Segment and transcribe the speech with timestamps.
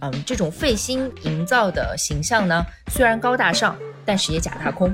[0.00, 4.90] 嗯，这种费心营造的形象呢，虽然高大上，但是也假大空。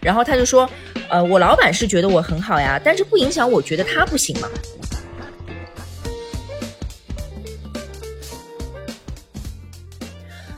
[0.00, 0.68] 然后他就说，
[1.08, 4.48] 呃，我老板是觉得我很好呀，但是不影响我觉得他不行嘛。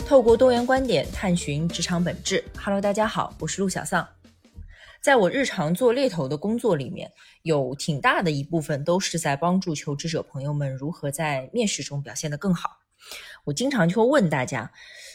[0.06, 2.42] 透过多元观点探寻职场本质。
[2.56, 4.15] Hello，大家好，我是陆小丧。
[5.06, 7.08] 在我日常做猎头的工作里面，
[7.42, 12.70] 有挺大的一部分都是在帮助求职者朋友们如何在面试中表现得更好。
[13.44, 14.68] 我经常就会问大家，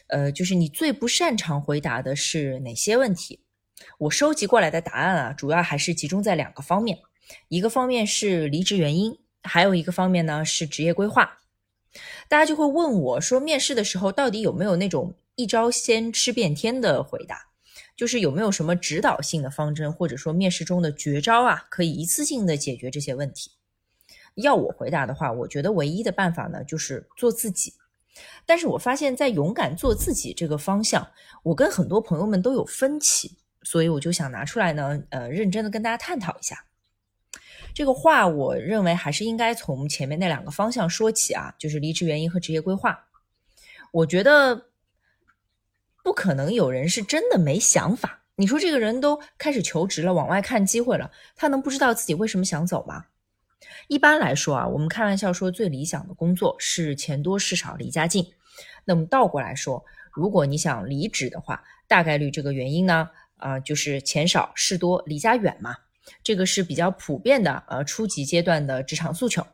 [0.07, 3.41] 呃，就是你最不擅长回答的是哪些问题？
[3.97, 6.97] 我收集过来的答案啊，主要还是集中在两个方面，
[7.49, 11.39] 一个方面是离职原因，还有一个方面呢是职业规划。
[12.29, 17.50] 大家就会问我说，面试的时候到底有没有那种一招鲜吃遍天的回答？
[18.01, 23.51] 就是有没有什么指导性的方针，或者说面试中的绝招啊，可以一次性的解决这些问题？
[24.33, 27.75] 要我回答的话，我觉得唯一的办法呢，就是做自己。
[28.43, 31.11] 但是我发现，在勇敢做自己这个方向，
[31.43, 36.65] 我跟很多朋友们都有分歧，所以我就想拿出来呢，呃，认真的跟大家探讨一下。
[37.75, 43.05] 这个话，我认为还是应该从前面那两个方向说起啊，就是离职原因和职业规划。
[43.91, 44.70] 我觉得
[46.03, 48.23] 不可能有人是真的没想法。
[48.35, 53.05] 你说这个人都开始求职了，往外看机会了，他能不知道自己为什么想走吗？
[53.87, 58.25] 一般来说啊，我们开玩笑说最理想的工作是钱多事少离家近。
[58.85, 65.75] 那么倒过来说，如果你想离职的话，大概率这个原因呢，啊，就是钱少事多离家远嘛。
[66.23, 69.45] 这个是比较普遍的，呃，初级阶段的职场诉求。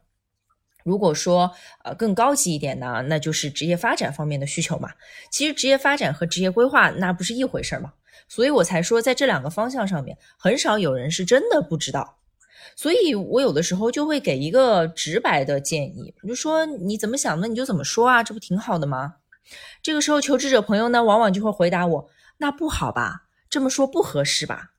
[0.88, 1.52] 如果说，
[1.84, 4.90] 呃，更高级一点呢，那就是职业发展方面的需求嘛。
[5.30, 7.92] 其实职业发展和职业规划那不是一回事儿嘛，
[8.30, 12.20] 所以我才说在这两个方向上面，很少有人是真的不知道。
[12.78, 19.16] 所以我有的时候就会给一个直白的建议，就说你怎么想的你就怎么说啊，这不挺好的吗？
[19.84, 24.72] 这个时候求职者朋友呢，往往就会回答我，那不好吧，这么说不合适吧。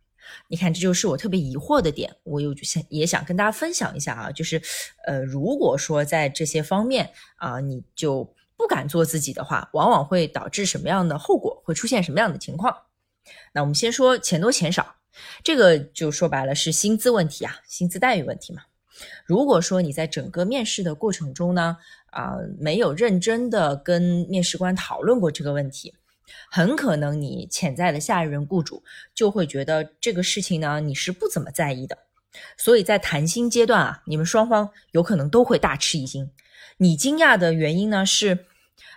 [0.49, 4.61] 你看，这就是我特别疑惑的点，我又想也想跟大家分享一下啊，就是，
[5.07, 8.25] 呃，如果说在这些方面啊，你就
[8.57, 11.63] 不敢做自己的话，往往会导致什么样的后果？
[11.65, 12.77] 会出现什么样的情况？
[13.53, 14.97] 那我们先说钱多钱少，
[15.45, 18.63] 这个就说白了是薪资问题啊，薪资待遇问题嘛。
[19.27, 21.77] 如果说你在整个面试的过程中呢，
[22.11, 25.95] 啊，没有认真的跟面试官讨论过这个问题。
[26.51, 28.83] 很可能你潜在的下一任雇主
[29.15, 31.99] 就会觉得这个事情呢，你是不怎么在意的，
[32.57, 36.31] 所以在谈薪阶段啊，你们双方有可能都会大吃一惊。
[36.79, 38.47] 你惊讶的原因呢是，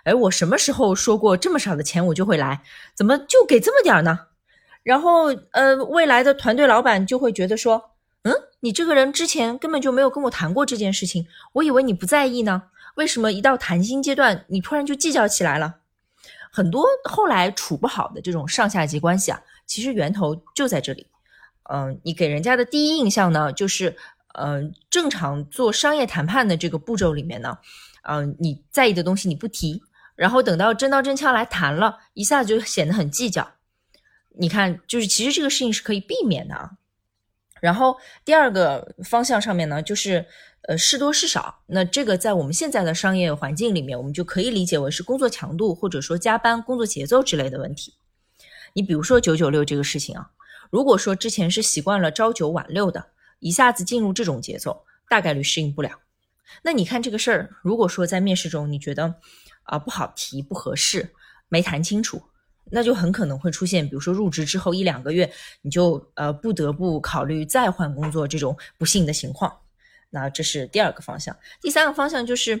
[0.04, 2.62] 哎，我什么时候说过这么少的钱我就会来？
[2.94, 4.26] 怎么就给这么点儿呢？
[4.82, 7.90] 然后呃，未来的团队老板就会觉得说，
[8.22, 12.64] 嗯，你这个人之前根本就没有跟我谈过这件事情，我以为你不在意呢，
[12.96, 15.76] 为什么一到谈薪阶段你突然就计较起来了？
[16.52, 21.06] 很多后来处不好的这种上下级关系啊，其实源头就在这里。
[21.72, 23.96] 嗯，你给人家的第一印象呢，就是，
[24.34, 27.56] 嗯，正常做商业谈判的这个步骤里面呢，
[28.02, 29.82] 嗯，你在意的东西你不提，
[30.14, 33.48] 然后等到真刀真枪来谈了，一下子就显得很计较。
[34.36, 36.72] 你看，就是其实这个事情是可以避免的啊。
[37.62, 37.96] 然后
[38.26, 40.26] 第二个方向上面呢，就是。
[40.68, 47.94] 呃，事多事少，那这个在我们现在的商业环境里面，我们就可以理解为是工作强度或者说加班、工作节奏之类的问题。
[48.72, 50.30] 你比如说九九六这个事情啊，
[50.70, 53.06] 如果说之前是习惯了朝九晚六的，
[53.40, 55.90] 一下子进入这种节奏，大概率适应不了。
[56.62, 59.16] 那你看这个事儿，如果说在面试中你觉得
[59.64, 61.10] 啊不好提、不合适、
[61.48, 62.22] 没谈清楚，
[62.72, 69.52] 那就很可能会出现，比如说入职之后一两个月，你就呃不得不考虑再换工作这种不幸的情况。
[70.08, 72.60] 那这是第二个方向，第三个方向就是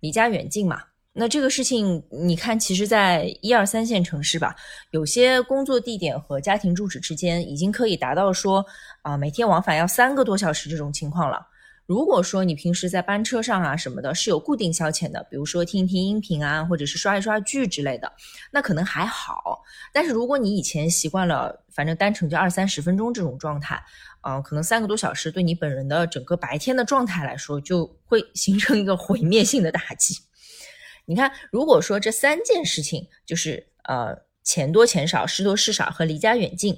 [0.00, 0.82] 离家远近嘛。
[1.14, 4.56] 那这个事情，你看，其实，在一二三线城市吧，
[4.92, 8.64] 有些工作地点和家庭住址之间已经可以达到说
[9.02, 11.46] 啊，每天往返要三个多小时这种情况了。
[11.86, 18.12] 如果说你平时在班车上啊什么的，是有固定消遣的，比如说听一听音频啊，或者是刷一刷剧之类的，
[18.50, 19.62] 那可能还好。
[19.92, 23.82] 但是如果你以前习惯了，反正单程就二三十分钟这种状态。
[24.20, 30.16] 啊，可能三个多小时对你本人的整个白天的状态来说，就会形成一个毁灭性的打击。
[31.06, 36.76] 你看，如果说这三件事情就是呃钱多钱少、事多事少和离家远近，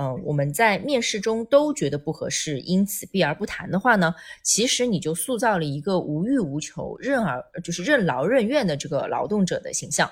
[0.00, 4.14] 嗯，我们在面试中都觉得不合适，因此避而不谈的话呢，
[4.44, 10.08] 其实你就塑造了一个无欲无求、任而就是任劳任怨的这个劳动者的形象。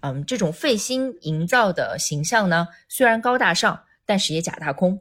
[0.00, 5.00] 嗯，这种费心营造的形象呢，虽然高大上，但是也假大空。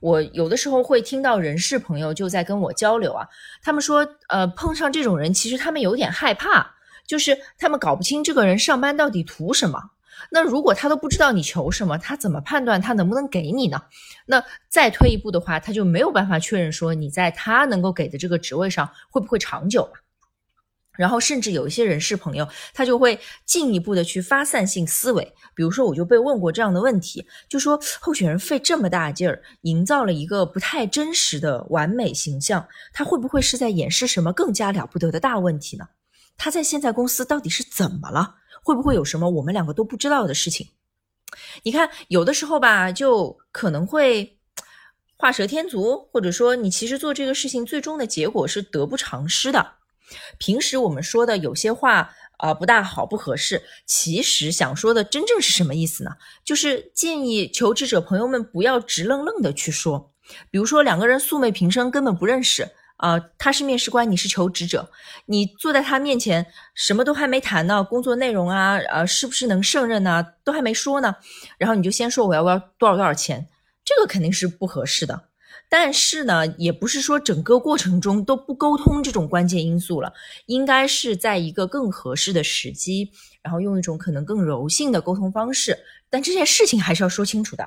[0.00, 3.28] 我有的时候会听到人事朋友就在跟我交流啊，
[3.62, 6.74] 他们说，呃，碰上这种人，其实他们有点害怕，
[7.06, 9.78] 就是他们搞不清这个人上班到底图什么。
[10.30, 13.82] 那如果他都不知道你求什么，他怎么判断他能不能给你呢？
[14.26, 19.92] 那再退一步的话，他就没有办法确认说你在他能够给的这个职位上会不会长久了。
[20.96, 25.34] 然后甚至有一些人事朋友，他就会进一步的去发散性思维。
[25.54, 35.86] 比如说，我就被问过这样的问题，就说候选人费这么大劲儿，营造了一个不太真实的完美形象，他会不会是在掩饰什么更加了不得的大问题呢？
[36.38, 38.36] 他在现在公司到底是怎么了？
[38.66, 40.66] 会不会有什么我们两个都不知道的事情？
[41.62, 44.40] 你看，有的时候吧，就可能会
[45.16, 49.74] 画蛇添足，或者说你其实做这个事情最终的结果是得不偿失的。
[50.38, 56.10] 平时我们说的有些话啊不大好，不合适，其实想说的真正是什么意思呢？
[56.44, 60.12] 就是建议求职者朋友们不要直愣愣的去说。
[60.50, 62.68] 比如说两个人素昧平生，根本不认识。
[62.96, 64.90] 啊，他是面试官，你是求职者，
[65.26, 71.14] 你坐在他面前，什么都还没谈呢，工作内容啊，呃，是不是能胜任呢，都还没说呢，
[71.58, 73.46] 然后你就先说我要不要多少多少钱，
[73.84, 75.28] 这个肯定是不合适的。
[75.68, 80.12] 但是呢，也不是说整个过程中都不沟通这种关键因素了，
[80.46, 83.10] 应该是在一个更合适的时机，
[83.42, 85.76] 然后用一种可能更柔性的沟通方式，
[86.08, 87.66] 但这件事情还是要说清楚的。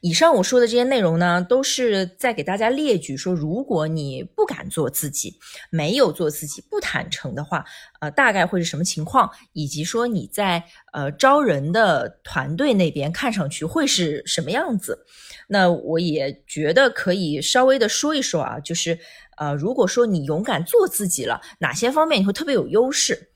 [0.00, 5.38] 以上我说的这些内容呢，都是在给大家列举说，如果你不敢做自己，
[5.70, 7.64] 没有做自己，不坦诚的话，
[8.00, 15.04] 呃，大概会是什么情况，以及说你在呃招人的团队那边看上去会是什么样子。
[15.48, 18.98] 那我也觉得可以稍微的说一说啊，就是
[19.36, 23.30] 呃，如果说你勇敢做自己了，哪些方面你会特别有优势？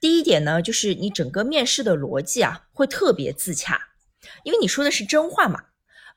[0.00, 3.80] 第一点呢，就是你整个面试的逻辑啊，会特别自洽，
[4.44, 5.64] 因为你说的是真话嘛。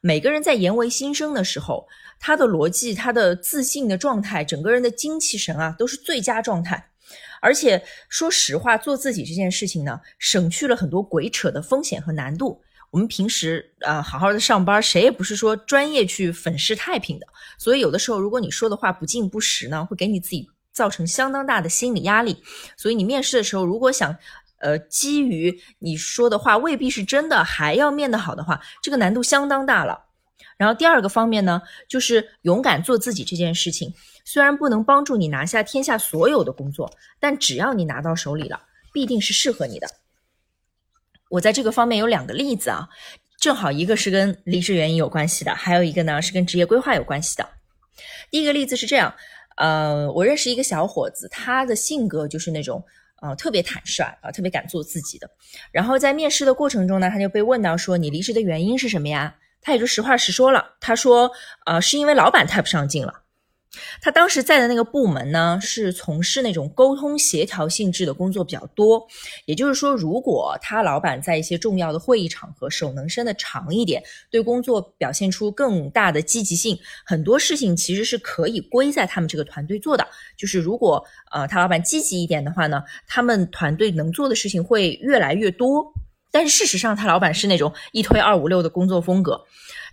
[0.05, 1.87] 每个人在言为心声的时候，
[2.19, 6.89] 他的逻辑、他的自信的状态、整个人的精气神啊，都是最佳状态。
[7.39, 12.61] 而且说实话，做自己这件事情呢，省去了很多鬼扯的风险和难度。
[12.91, 17.25] 我们平时啊，好好的上班，谁也不是说专业去粉饰太平的。
[17.57, 22.43] 所以有的时候，如果你说的话不尽不实呢，会给你自己造成相当大的心理压力。
[22.75, 24.13] 所以你面试的时候，如果想
[24.63, 30.05] 呃，基于你说的话未必是真的，还要面得好的话，这个难度相当大了。
[30.55, 33.93] 然后第二个方面呢，就是勇敢做自己这件事情，
[34.23, 36.89] 虽然不能帮助你拿下天下所有的工作，
[37.19, 38.61] 但只要你拿到手里了，
[38.93, 39.87] 必定是适合你的。
[41.29, 42.87] 我在这个方面有两个例子啊，
[43.41, 47.45] 正好一个是跟离职原因有关系的，还有一个呢是跟职业规划有关系的。
[48.31, 49.13] 第一个例子是这样，
[49.57, 52.81] 呃，我认识一个小伙子，他的性格就是那种。
[53.23, 55.29] 啊，特别坦率啊，特别敢做自己的。
[55.71, 59.33] 然后在面试的过程中呢，他就被问到说：“你离职的原因是什么呀？”
[59.65, 61.31] 他也就实话实说了，他说
[61.65, 63.22] ：“呃，是因为老板太不上进了。”
[64.01, 69.05] 他当时在的那个部门呢，是从事那种沟通协调性质的工作比较多。
[69.45, 80.07] 也就是说，如果他老板在一些重要的会议场合手能伸得长一点，对工作表现出更大的积极性，很多事情其实是可以归在他们这个团队做的。
[80.37, 85.83] 就是如果呃他老板积极一点的话呢，他们团队能做的事情会越来越多。
[86.31, 89.41] 但是事实上，他老板是那种一推二五六的工作风格，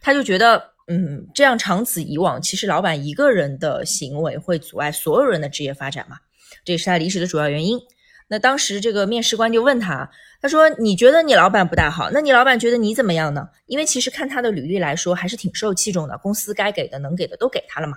[0.03, 0.71] 他就觉得。
[0.93, 6.17] 嗯，这样长此以往，其实老板一个人的行为会阻碍所有人的职业发展嘛？
[6.65, 7.79] 这也是他离职的主要原因。
[8.27, 10.11] 那当时这个面试官就问他，
[10.43, 17.97] 他说：“你觉得你老板不大好，那你老板觉得你怎么样呢？”因为其实看他的履历来说，还是挺受器重的，公司该给的、能给的都给他了嘛。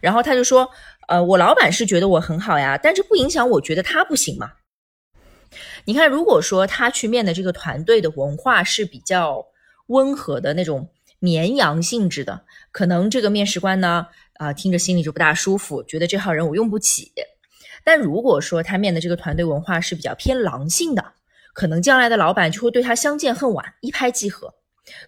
[0.00, 0.70] 然后他就说
[1.08, 4.52] ：“呃，我老板是觉得我很好呀，但这不影响我觉得他不行嘛。”
[5.84, 9.44] 你看，如果说他去面的这个团队的文化是比较
[9.88, 10.88] 温和的那种。
[11.24, 17.14] 绵羊性质的，可能这个面试官呢，啊，听着心里就不大舒服，觉得这号人我用不起。
[17.82, 21.02] 但如果说他面的这个团队文化是比较偏狼性的，
[21.54, 24.52] 可能将来的老板就会对他相见恨晚，一拍即合。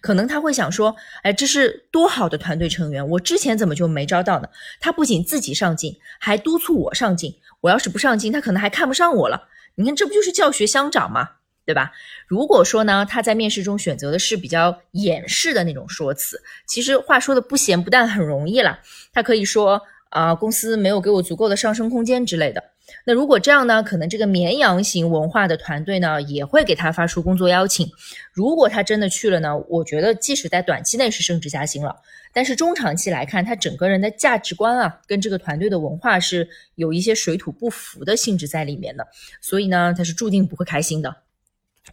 [0.01, 4.49] 可能他会想说，哎，这是多好的团队成员，我之前怎么就没招到呢？
[4.79, 7.35] 他不仅自己上进，还督促我上进。
[7.61, 9.49] 我要是不上进，他可能还看不上我了。
[9.75, 11.29] 你看，这不就是教学相长吗？
[11.67, 11.91] 对吧？
[12.27, 18.79] 如果说呢，他在面试中选择的是比较掩饰的那种说辞，其实话说的不咸不淡，很容易了。
[19.11, 22.63] 他可以说啊，公司没有给我足够的上升空间之类的。
[23.03, 27.85] 那如果这样呢，可能这个绵羊型文化的团队呢，也会给他发出工作邀请。
[28.31, 31.93] 如果他真的去了呢，我觉得即使在短期内是升职加薪了，
[32.31, 39.05] 但是中长期来看，他整个人的价值观啊，跟这个团队的文化是有一些水土不服的性质在里面的，
[39.41, 41.13] 所以呢，他是注定不会开心的。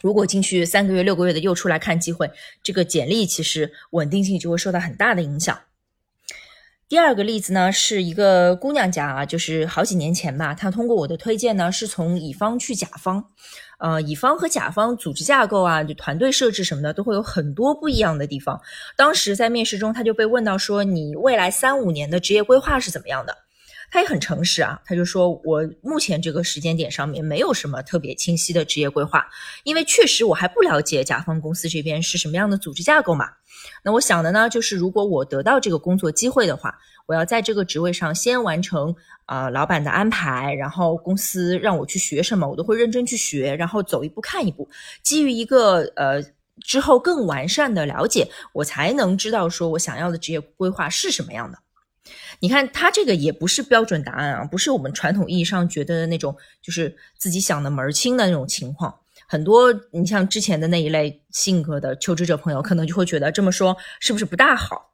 [0.04, 2.30] 如果进去三个月、六个月的又出来看机会，
[2.62, 5.58] 这个简历其实稳定性就会受到很大的影响。
[6.90, 13.24] 第二个例子呢，是一个姑娘家啊，就是好几年前吧，她通过我的推荐呢，是从乙方去甲方，
[13.78, 18.60] 呃，乙方和甲方组织架构啊，就团队设置什么的，都会有很多不一样的地方。
[18.98, 23.34] 当时在面试中，她就被问到说，你未来三五年的职业规划是怎么样的？
[23.94, 29.24] 他也很诚实啊，他就说我目前这个时间点上面没有什么特别清晰的职业规划，
[29.62, 33.28] 因为确实我还不了解甲方公司这边是什么样的组织架构嘛。
[33.84, 38.92] 那我想的呢，就是如果我得到这个工作机会的话，我要在这个职位上先完成
[39.26, 44.68] 啊老板的安排，然后公司让我去学什么，我都会认真去学，然后走一步看一步，
[45.04, 46.20] 基于一个呃
[46.64, 51.56] 之后更完善的了解，我才能知道说我想要的职业规划是什么样的。
[52.40, 58.94] 你看，他这个也不是标准答案啊，不是我们传统意义上觉得的那种，就是自己想的门儿清的那种情况。
[59.26, 64.90] 很多你像之前的那一类性格的求职者朋友，可能就会觉得这么说是不是不大好？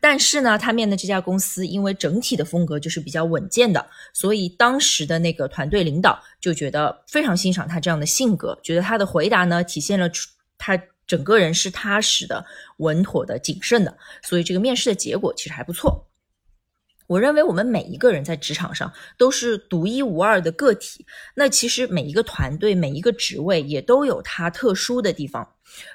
[0.00, 10.28] 但是呢，他面的这家公司因为整体的风格就是比较稳健的，所以当时的那个团队领导就觉得非常欣赏他这样的性格，觉得他的回答呢体现了出
[10.58, 12.44] 他整个人是踏实的、
[12.76, 16.06] 稳妥的、谨慎的，所以这个面试的结果其实还不错。
[17.12, 21.04] 我认为我们每一个人在职场上都是独一无二的个体。
[21.34, 25.46] 那其实每一个团队、每一个职位也都有它特殊的地方。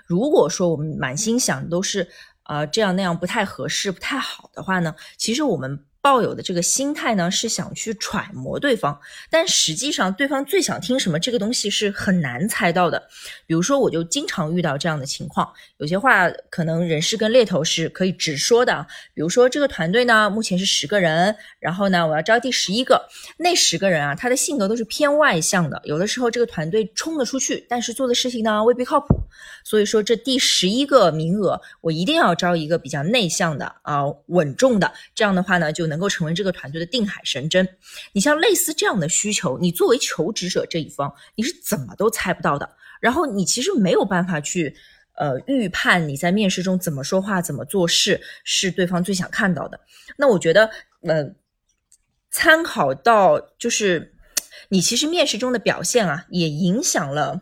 [0.06, 2.08] 如果说我们满心想都是
[2.44, 5.87] 啊这样那样不太合适、不太好的话呢，其实我们。
[6.02, 8.98] 抱有的这个心态呢，是想去揣摩对方，
[9.30, 13.08] 但实际上对方最想听什么，这个东西是很难猜到的。
[13.46, 18.86] 比如说，我就经常遇到这样的情况，有些话可能人事跟猎头是可以直说的。
[19.14, 29.08] 比如说，这个团队呢，目前是十个人，然后呢，我要招第十一个，那十个人啊，他的性格都是偏外向的，有的时候这个团队冲得出去，但是做的事情呢，未必靠谱。
[29.64, 35.98] 所以说，这第十一个名额，我一定要招一个比较内向的啊，稳重的，这样的话呢，就能。
[35.98, 37.68] 够成为这个团队的定海神针。
[38.14, 42.70] 你像类似这样的需求，你作为求职者这一方，你是怎么都猜不到的。
[43.02, 44.76] 然后你其实没有办法去
[45.16, 49.80] 呃预判你在面试中怎么说话、怎么做事是对方最想看到的。
[50.18, 50.70] 那我觉得
[51.02, 51.26] 呃，
[52.30, 54.14] 参考到就是
[54.70, 57.42] 你其实面试中的表现啊，也影响了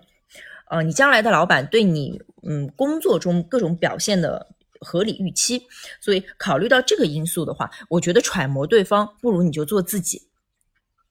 [0.69, 4.54] 呃你将来的老板对你嗯工作中各种表现的。
[4.85, 5.63] 合理预期，
[5.99, 10.21] 所以考虑到这个因素的话，我觉得揣摩对方不如你就做自己。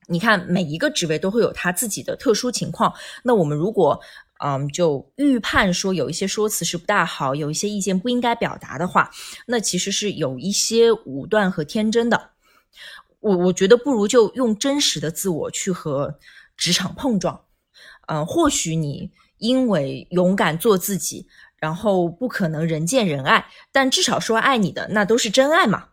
[0.07, 3.99] 你看每一个职位都会有他自己的特殊情况，那我们如果
[4.39, 9.09] 嗯就预判说有一些说辞是不大好，有一些意见不应该表达的话，
[9.47, 12.29] 那其实是有一些武断和天真的。
[13.19, 16.19] 我我觉得不如就用真实的自我去和
[16.55, 17.41] 职场碰撞。
[18.07, 21.27] 嗯，或许你因为勇敢做自己。
[21.59, 25.85] 然后不可能人见人爱，但至少说爱你的那都是真爱嘛。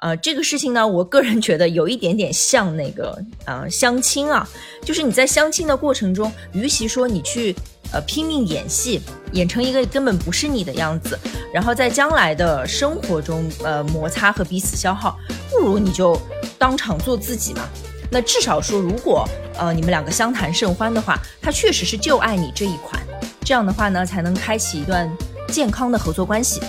[0.00, 4.48] 呃，这个事情呢，我个人觉得有一点点像那个呃相亲啊，
[4.82, 7.52] 就是你在相亲的过程中，与其说你去
[7.92, 9.00] 呃拼命演戏，
[9.32, 11.18] 演成一个根本不是你的样子，
[11.52, 15.18] 然后在将来的生活中呃摩擦和彼此消耗，
[15.50, 16.16] 不如你就
[16.56, 17.68] 当场做自己嘛。
[18.08, 23.02] 那至少说，如果呃你们两个相谈甚欢的话，他确实是就爱你这一款。
[23.48, 25.10] 这样的话呢，才能开启一段
[25.48, 26.60] 健康的合作关系。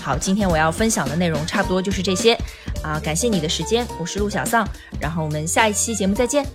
[0.00, 2.38] 好，今天我要分享的内容差不多就是这些
[2.84, 4.64] 啊，感谢你的时间，我是陆小丧，
[5.00, 6.46] 然后我们下一期节目再见。